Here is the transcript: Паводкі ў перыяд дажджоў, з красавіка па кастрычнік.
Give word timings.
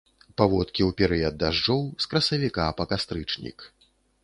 Паводкі 0.41 0.81
ў 0.85 0.95
перыяд 1.01 1.37
дажджоў, 1.43 1.81
з 2.07 2.11
красавіка 2.15 2.65
па 2.83 2.89
кастрычнік. 2.95 3.71